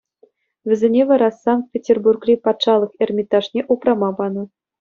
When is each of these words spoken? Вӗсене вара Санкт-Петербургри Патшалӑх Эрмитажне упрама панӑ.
Вӗсене 0.67 1.01
вара 1.09 1.29
Санкт-Петербургри 1.43 2.33
Патшалӑх 2.43 2.91
Эрмитажне 3.03 3.61
упрама 3.73 4.11
панӑ. 4.17 4.43